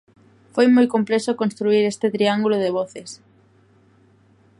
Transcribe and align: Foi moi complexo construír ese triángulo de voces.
Foi 0.53 0.67
moi 0.75 0.87
complexo 0.95 1.39
construír 1.41 1.83
ese 1.85 2.07
triángulo 2.15 2.57
de 2.63 2.73
voces. 2.77 3.09